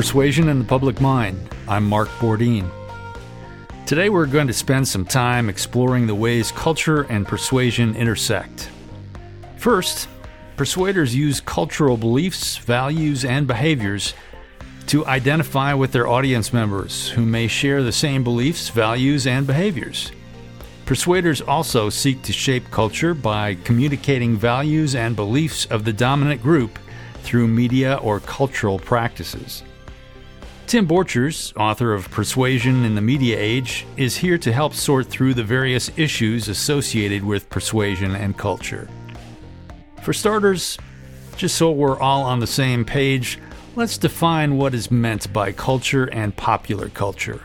[0.00, 1.54] Persuasion in the Public Mind.
[1.68, 2.70] I'm Mark Bourdin.
[3.84, 8.70] Today we're going to spend some time exploring the ways culture and persuasion intersect.
[9.58, 10.08] First,
[10.56, 14.14] persuaders use cultural beliefs, values, and behaviors
[14.86, 20.12] to identify with their audience members who may share the same beliefs, values, and behaviors.
[20.86, 26.78] Persuaders also seek to shape culture by communicating values and beliefs of the dominant group
[27.22, 29.62] through media or cultural practices.
[30.70, 35.34] Tim Borchers, author of Persuasion in the Media Age, is here to help sort through
[35.34, 38.88] the various issues associated with persuasion and culture.
[40.02, 40.78] For starters,
[41.36, 43.40] just so we're all on the same page,
[43.74, 47.42] let's define what is meant by culture and popular culture.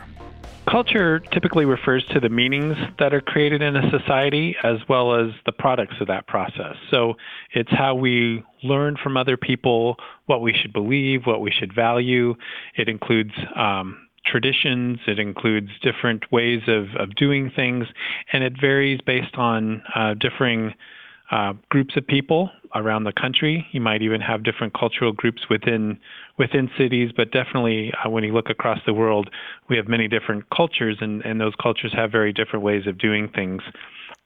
[0.68, 5.30] Culture typically refers to the meanings that are created in a society as well as
[5.44, 6.74] the products of that process.
[6.90, 7.14] So
[7.52, 12.34] it's how we learn from other people what we should believe, what we should value.
[12.74, 17.86] It includes um, traditions, it includes different ways of, of doing things,
[18.32, 20.74] and it varies based on uh, differing
[21.30, 23.66] uh, groups of people around the country.
[23.72, 25.98] You might even have different cultural groups within
[26.38, 29.30] within cities, but definitely uh, when you look across the world,
[29.68, 33.28] we have many different cultures, and, and those cultures have very different ways of doing
[33.28, 33.62] things.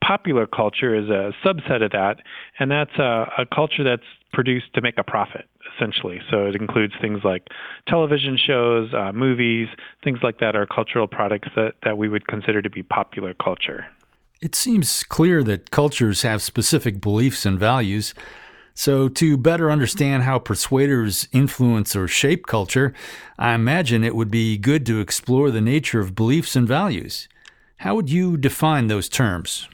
[0.02, 2.16] Popular culture is a subset of that,
[2.58, 6.20] and that's a, a culture that's produced to make a profit, essentially.
[6.30, 7.48] So it includes things like
[7.86, 9.68] television shows, uh, movies,
[10.02, 13.86] things like that are cultural products that, that we would consider to be popular culture.
[14.40, 18.14] It seems clear that cultures have specific beliefs and values.
[18.72, 22.94] So, to better understand how persuaders influence or shape culture,
[23.38, 27.28] I imagine it would be good to explore the nature of beliefs and values.
[27.78, 29.68] How would you define those terms?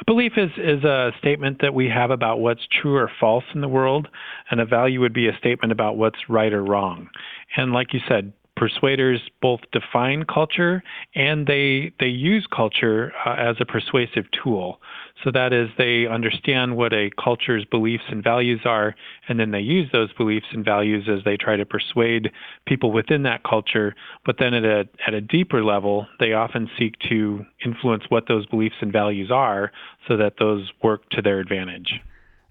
[0.00, 3.60] A belief is, is a statement that we have about what's true or false in
[3.60, 4.08] the world,
[4.50, 7.08] and a value would be a statement about what's right or wrong.
[7.56, 10.84] And like you said, persuaders both define culture
[11.16, 14.80] and they they use culture uh, as a persuasive tool.
[15.24, 18.94] So that is, they understand what a culture's beliefs and values are,
[19.28, 22.30] and then they use those beliefs and values as they try to persuade
[22.64, 23.96] people within that culture.
[24.24, 28.46] But then at a at a deeper level, they often seek to influence what those
[28.46, 29.72] beliefs and values are,
[30.06, 31.94] so that those work to their advantage.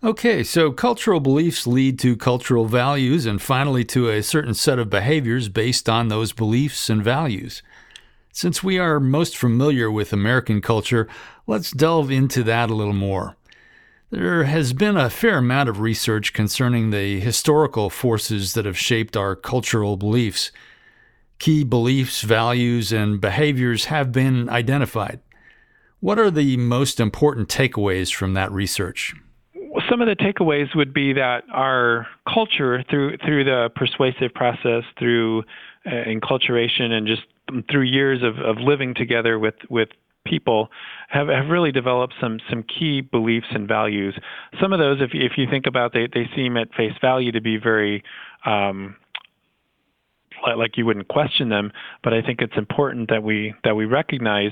[0.03, 4.89] Okay, so cultural beliefs lead to cultural values and finally to a certain set of
[4.89, 7.61] behaviors based on those beliefs and values.
[8.33, 11.07] Since we are most familiar with American culture,
[11.45, 13.37] let's delve into that a little more.
[14.09, 19.15] There has been a fair amount of research concerning the historical forces that have shaped
[19.15, 20.51] our cultural beliefs.
[21.37, 25.19] Key beliefs, values, and behaviors have been identified.
[25.99, 29.13] What are the most important takeaways from that research?
[29.89, 35.43] Some of the takeaways would be that our culture, through through the persuasive process, through
[35.85, 37.23] uh, enculturation, and just
[37.69, 39.89] through years of, of living together with with
[40.25, 40.69] people
[41.09, 44.15] have, have really developed some some key beliefs and values.
[44.59, 47.41] Some of those, if if you think about, they they seem at face value to
[47.41, 48.03] be very
[48.45, 48.95] um,
[50.57, 51.71] like you wouldn't question them,
[52.03, 54.51] but I think it's important that we that we recognize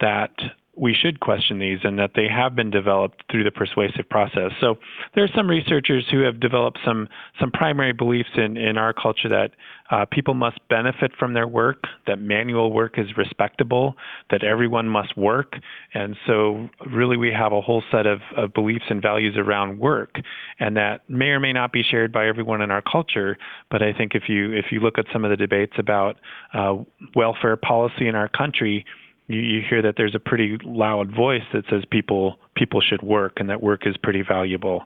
[0.00, 0.32] that
[0.78, 4.52] we should question these and that they have been developed through the persuasive process.
[4.60, 4.76] So
[5.14, 7.08] there are some researchers who have developed some
[7.40, 9.50] some primary beliefs in, in our culture that
[9.90, 13.94] uh, people must benefit from their work, that manual work is respectable,
[14.30, 15.54] that everyone must work.
[15.94, 20.16] And so really we have a whole set of, of beliefs and values around work
[20.60, 23.38] and that may or may not be shared by everyone in our culture.
[23.70, 26.16] But I think if you if you look at some of the debates about
[26.54, 26.76] uh,
[27.14, 28.84] welfare policy in our country,
[29.28, 33.34] you, you hear that there's a pretty loud voice that says people people should work
[33.36, 34.84] and that work is pretty valuable.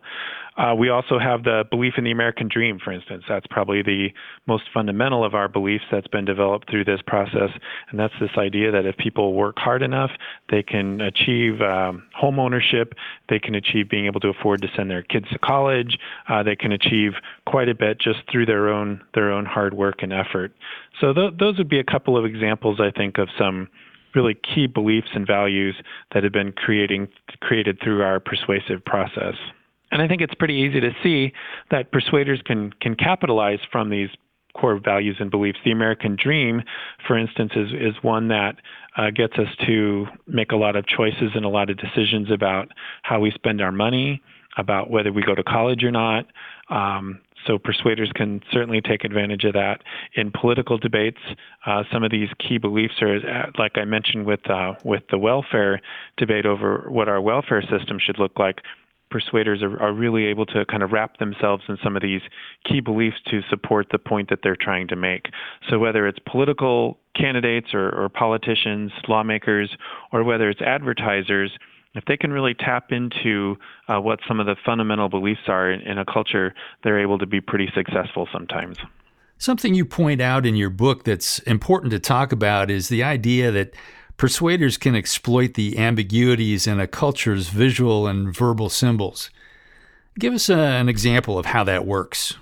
[0.59, 3.25] Uh, we also have the belief in the American dream, for instance.
[3.27, 4.09] That's probably the
[4.47, 7.49] most fundamental of our beliefs that's been developed through this process,
[7.89, 10.11] and that's this idea that if people work hard enough,
[10.51, 12.93] they can achieve um, home ownership,
[13.31, 16.57] they can achieve being able to afford to send their kids to college, uh, they
[16.57, 17.13] can achieve
[17.47, 20.53] quite a bit just through their own their own hard work and effort.
[21.01, 23.69] So th- those would be a couple of examples, I think, of some
[24.15, 25.77] really key beliefs and values
[26.13, 27.09] that have been creating
[27.41, 29.35] created through our persuasive process.
[29.91, 31.33] And I think it's pretty easy to see
[31.71, 34.09] that persuaders can can capitalize from these
[34.55, 35.59] core values and beliefs.
[35.65, 36.63] The American dream,
[37.07, 38.57] for instance, is is one that
[38.97, 42.69] uh, gets us to make a lot of choices and a lot of decisions about
[43.03, 44.23] how we spend our money,
[44.57, 46.27] about whether we go to college or not,
[46.71, 49.83] um, so persuaders can certainly take advantage of that
[50.15, 51.21] in political debates.
[51.67, 55.19] Uh, some of these key beliefs are, uh, like I mentioned with uh, with the
[55.19, 55.81] welfare
[56.17, 58.61] debate over what our welfare system should look like.
[59.13, 62.23] persuaders are, are really able to kind of wrap themselves in some of these
[62.65, 65.27] key beliefs to support the point that they're trying to make.
[65.69, 69.71] So whether it's political candidates or, or politicians, lawmakers,
[70.13, 71.53] or whether it's advertisers,
[71.95, 73.57] if they can really tap into
[73.89, 77.27] uh, what some of the fundamental beliefs are in, in a culture, they're able to
[77.27, 78.79] be pretty successful sometimes.
[79.39, 83.51] Something you point out in your book that's important to talk about is the idea
[83.51, 83.75] that
[84.17, 89.31] persuaders can exploit the ambiguities in a culture's visual and verbal symbols.
[90.19, 92.37] Give us a, an example of how that works.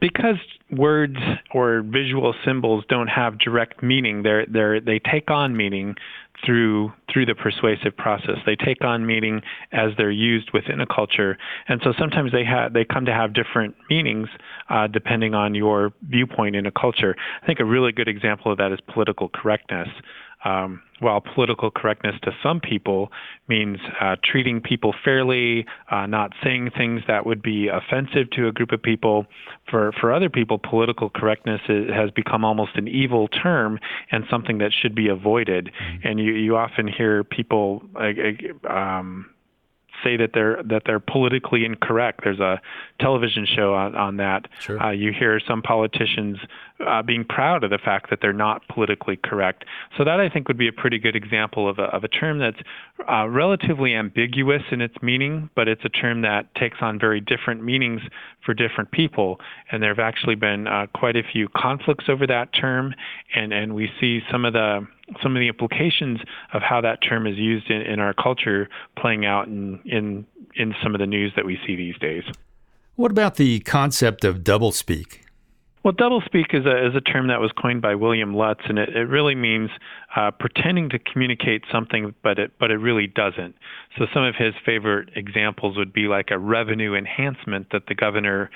[0.00, 0.36] Because
[0.70, 1.18] words
[1.54, 5.94] or visual symbols don't have direct meaning, they're, they're, they take on meaning
[6.44, 8.36] through through the persuasive process.
[8.46, 9.42] They take on meaning
[9.72, 11.36] as they're used within a culture,
[11.68, 14.28] and so sometimes they have they come to have different meanings
[14.68, 17.16] uh, depending on your viewpoint in a culture.
[17.42, 19.88] I think a really good example of that is political correctness.
[20.42, 23.10] Um, while political correctness to some people
[23.48, 28.52] means uh, treating people fairly, uh, not saying things that would be offensive to a
[28.52, 29.26] group of people,
[29.70, 33.78] for, for other people, political correctness is, has become almost an evil term
[34.12, 35.66] and something that should be avoided.
[35.66, 36.08] Mm-hmm.
[36.08, 39.26] And you, you often hear people uh, um,
[40.02, 42.20] say that they're that they're politically incorrect.
[42.24, 42.60] There's a
[43.00, 44.48] television show on, on that.
[44.60, 44.82] Sure.
[44.82, 46.38] Uh, you hear some politicians
[46.86, 49.64] uh, being proud of the fact that they're not politically correct.
[49.96, 52.38] So that I think would be a pretty good example of a, of a term
[52.38, 52.60] that's
[53.10, 57.62] uh, relatively ambiguous in its meaning, but it's a term that takes on very different
[57.62, 58.00] meanings
[58.44, 59.40] for different people.
[59.70, 62.94] And there have actually been uh, quite a few conflicts over that term,
[63.34, 64.86] and and we see some of the
[65.22, 66.20] some of the implications
[66.52, 68.68] of how that term is used in, in our culture
[68.98, 70.26] playing out in, in
[70.56, 72.24] in some of the news that we see these days.
[72.96, 75.19] What about the concept of doublespeak?
[75.82, 78.90] Well, doublespeak is a, is a term that was coined by William Lutz, and it,
[78.90, 79.70] it really means
[80.14, 83.54] uh, pretending to communicate something, but it but it really doesn't.
[83.96, 88.50] So some of his favorite examples would be like a revenue enhancement that the governor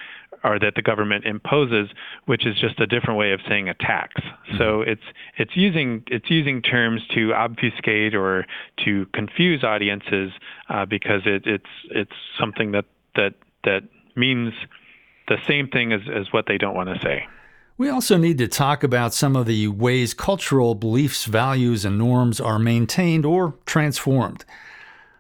[0.44, 1.88] or that the government imposes,
[2.26, 4.20] which is just a different way of saying a tax.
[4.20, 4.58] Mm-hmm.
[4.58, 5.02] So it's
[5.38, 8.44] it's using it's using terms to obfuscate or
[8.84, 10.30] to confuse audiences
[10.68, 12.84] uh, because it, it's it's something that
[13.16, 13.32] that
[13.64, 13.84] that
[14.14, 14.52] means
[15.28, 17.26] the same thing as, as what they don't want to say.
[17.76, 22.40] We also need to talk about some of the ways cultural beliefs, values, and norms
[22.40, 24.44] are maintained or transformed.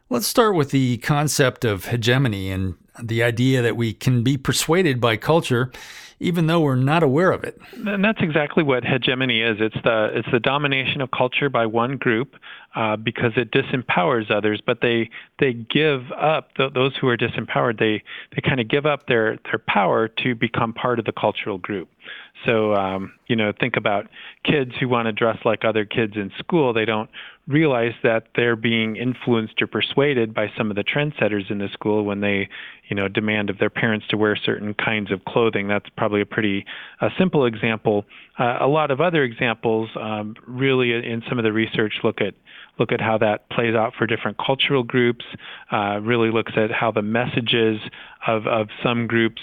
[0.08, 5.00] Let's start with the concept of hegemony and the idea that we can be persuaded
[5.00, 5.70] by culture
[6.20, 7.58] even though we're not aware of it.
[7.74, 9.58] And that's exactly what hegemony is.
[9.60, 12.36] It's the it's the domination of culture by one group
[12.74, 17.78] uh, because it disempowers others, but they they give up th- those who are disempowered.
[17.78, 18.02] They
[18.34, 21.88] they kind of give up their their power to become part of the cultural group.
[22.44, 24.06] So um, you know, think about
[24.44, 26.72] kids who want to dress like other kids in school.
[26.72, 27.10] They don't
[27.46, 32.04] realize that they're being influenced or persuaded by some of the trendsetters in the school
[32.04, 32.48] when they,
[32.88, 35.68] you know, demand of their parents to wear certain kinds of clothing.
[35.68, 36.64] That's probably a pretty
[37.00, 38.04] uh, simple example.
[38.38, 42.34] Uh, a lot of other examples, um, really, in some of the research, look at
[42.78, 45.24] look at how that plays out for different cultural groups.
[45.70, 47.78] Uh, really looks at how the messages
[48.26, 49.42] of of some groups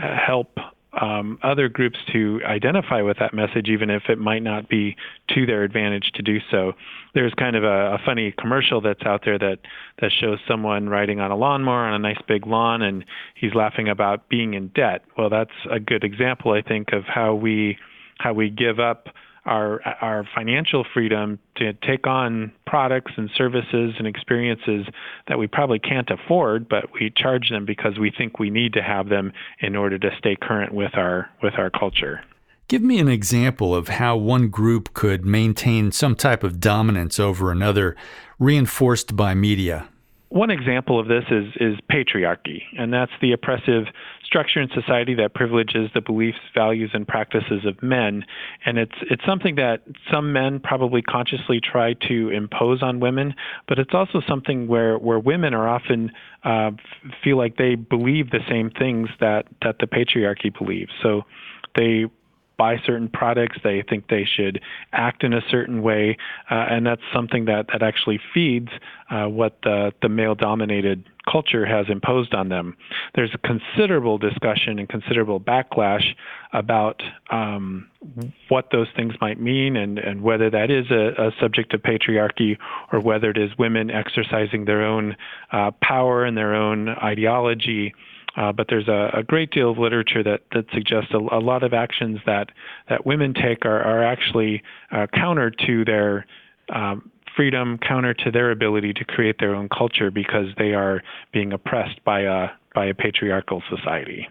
[0.00, 0.58] uh, help
[1.00, 4.96] um, other groups to identify with that message, even if it might not be
[5.28, 6.72] to their advantage to do so.
[7.14, 9.58] There's kind of a, a funny commercial that's out there that
[10.00, 13.04] that shows someone riding on a lawnmower on a nice big lawn, and
[13.34, 15.04] he's laughing about being in debt.
[15.16, 17.78] Well, that's a good example, I think, of how we
[18.18, 19.08] how we give up
[19.50, 24.86] our our financial freedom to take on products and services and experiences
[25.28, 28.82] that we probably can't afford, but we charge them because we think we need to
[28.82, 32.22] have them in order to stay current with our with our culture.
[32.68, 37.50] Give me an example of how one group could maintain some type of dominance over
[37.50, 37.96] another,
[38.38, 39.88] reinforced by media.
[40.28, 43.86] One example of this is, is patriarchy, and that's the oppressive
[44.30, 48.24] structure in society that privileges the beliefs, values, and practices of men.
[48.64, 53.34] And it's it's something that some men probably consciously try to impose on women,
[53.66, 56.12] but it's also something where where women are often
[56.44, 56.70] uh,
[57.24, 60.92] feel like they believe the same things that that the patriarchy believes.
[61.02, 61.22] So
[61.74, 62.04] they
[62.60, 64.60] buy certain products, they think they should
[64.92, 66.18] act in a certain way,
[66.50, 68.68] uh, and that's something that, that actually feeds
[69.08, 72.76] uh, what the, the male dominated culture has imposed on them.
[73.14, 76.04] There's a considerable discussion and considerable backlash
[76.52, 77.88] about um,
[78.50, 82.58] what those things might mean and, and whether that is a, a, subject of patriarchy
[82.92, 85.16] or whether it is women exercising their own
[85.52, 87.94] uh, power and their own ideology
[88.36, 91.62] uh, but there's a, a, great deal of literature that, that suggests a, a, lot
[91.62, 92.50] of actions that,
[92.88, 96.26] that women take are, are actually uh, counter to their
[96.72, 101.52] um, freedom counter to their ability to create their own culture because they are being
[101.52, 104.28] oppressed by a by a patriarchal society.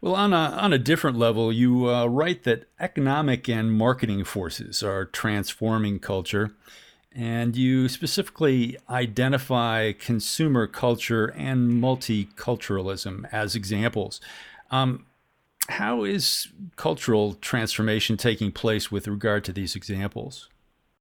[0.00, 4.82] Well, on a, on a different level, you uh, write that economic and marketing forces
[4.82, 6.54] are transforming culture,
[7.16, 14.20] and you specifically identify consumer culture and multiculturalism as examples.
[14.70, 15.06] Um,
[15.68, 20.48] how is cultural transformation taking place with regard to these examples?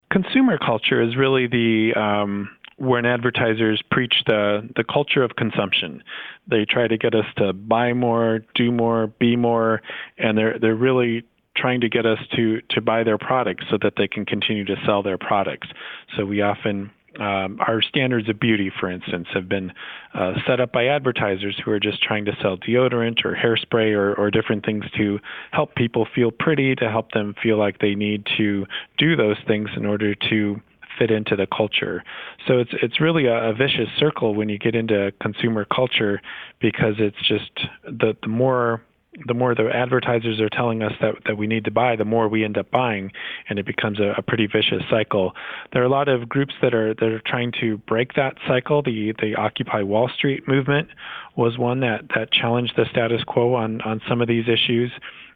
[0.10, 6.02] Consumer culture is really the um, when advertisers preach the the culture of consumption.
[6.48, 9.82] They try to get us to buy more, do more, be more,
[10.18, 13.94] and they're they're really trying to get us to to buy their products so that
[13.98, 15.68] they can continue to sell their products.
[16.16, 19.72] So we often um, our standards of beauty, for instance, have been
[20.14, 24.14] uh, set up by advertisers who are just trying to sell deodorant or hairspray or,
[24.16, 25.20] or different things to
[25.52, 28.66] help people feel pretty, to help them feel like they need to
[28.98, 30.60] do those things in order to
[30.98, 32.04] fit into the culture.
[32.48, 36.22] So it's it's really a, a vicious circle when you get into consumer culture
[36.60, 38.82] because it's just the the more
[39.26, 42.28] the more the advertisers are telling us that, that we need to buy, the more
[42.28, 43.12] we end up buying,
[43.50, 45.34] and it becomes a, a, pretty vicious cycle.
[45.72, 48.82] There are a lot of groups that are that are trying to break that cycle.
[48.82, 50.90] The the Occupy Wall Street movement
[51.36, 54.92] was one that that challenged the status quo on on some of these issues.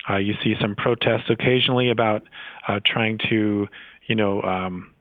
[0.09, 2.23] Uh, you see some protests occasionally about
[2.67, 3.67] uh, trying to,
[4.07, 4.41] you know.
[4.41, 4.91] Um,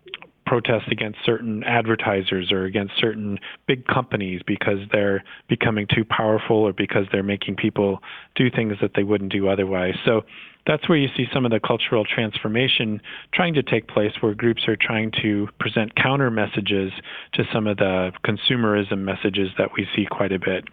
[0.49, 6.73] protest against certain advertisers or against certain big companies because they're becoming too powerful or
[6.73, 8.01] because they're making people
[8.35, 9.95] do things that they wouldn't do otherwise.
[10.07, 10.23] So
[10.67, 13.03] that's where you see some of the cultural transformation
[13.35, 16.93] trying to take place, where groups are trying to present counter messages
[17.35, 20.65] to some of the consumerism messages that we see quite a bit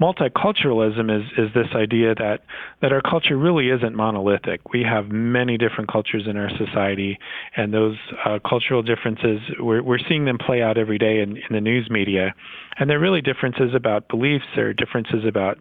[0.00, 2.40] multiculturalism is is this idea that
[2.82, 4.72] that our culture really isn't monolithic.
[4.72, 7.18] We have many different cultures in our society,
[7.56, 11.52] and those uh, cultural differences we're we're seeing them play out every day in, in
[11.52, 12.34] the news media,
[12.78, 14.44] and they're really differences about beliefs.
[14.56, 15.58] Are differences about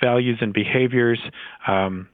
[0.00, 1.20] values and behaviors.
[1.66, 2.08] Um,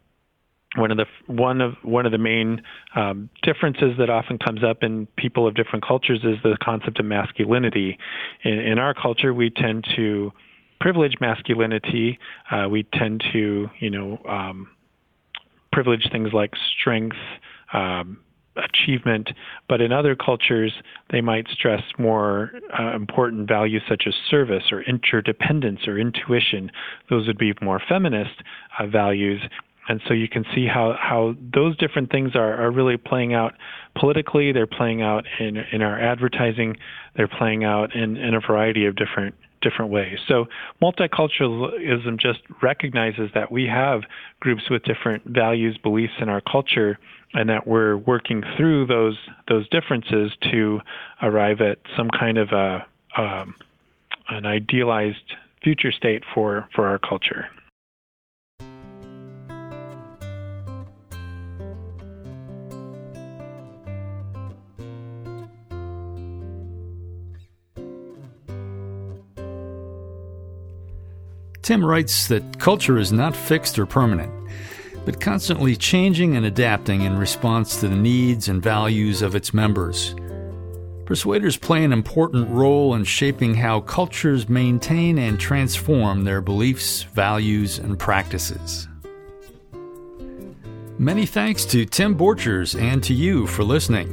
[0.76, 2.62] one of the one of one of the main
[2.94, 7.06] um, differences that often comes up in people of different cultures is the concept of
[7.06, 7.98] masculinity.
[8.44, 10.32] In, in our culture, we tend to
[10.80, 12.18] privilege masculinity.
[12.50, 14.68] Uh, we tend to, you know, um,
[15.72, 17.16] privilege things like strength,
[17.72, 18.18] um,
[18.56, 19.30] achievement,
[19.68, 20.72] but in other cultures,
[21.10, 26.70] they might stress more uh, important values such as service or interdependence or intuition.
[27.10, 28.42] Those would be more feminist
[28.78, 29.42] uh, values.
[29.88, 33.54] And so you can see how, how those different things are, are really playing out
[33.94, 36.76] politically, they're playing out in, in our advertising,
[37.16, 39.34] they're playing out in, in a variety of different
[39.68, 40.18] different ways.
[40.28, 40.46] So
[40.80, 44.02] multiculturalism just recognizes that we have
[44.40, 46.98] groups with different values, beliefs in our culture,
[47.34, 49.18] and that we're working through those
[49.48, 50.80] those differences to
[51.22, 53.54] arrive at some kind of a um,
[54.28, 57.46] an idealized future state for for our culture.
[71.66, 74.32] Tim writes that culture is not fixed or permanent,
[75.04, 80.14] but constantly changing and adapting in response to the needs and values of its members.
[81.06, 87.80] Persuaders play an important role in shaping how cultures maintain and transform their beliefs, values,
[87.80, 88.86] and practices.
[91.00, 94.06] Many thanks to Tim Borchers and to you for listening.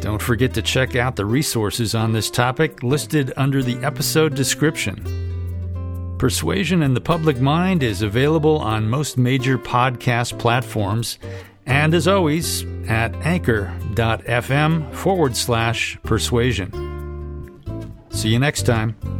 [0.00, 5.27] Don't forget to check out the resources on this topic listed under the episode description.
[6.18, 11.18] Persuasion in the Public Mind is available on most major podcast platforms
[11.64, 16.72] and, as always, at anchor.fm forward slash persuasion.
[18.10, 19.17] See you next time.